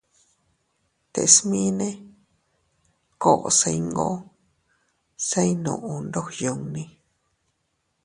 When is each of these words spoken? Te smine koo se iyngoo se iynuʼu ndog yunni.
Te 1.13 1.21
smine 1.35 1.87
koo 3.21 3.45
se 3.59 3.69
iyngoo 3.77 4.17
se 5.27 5.39
iynuʼu 5.49 5.91
ndog 6.07 6.27
yunni. 6.41 6.83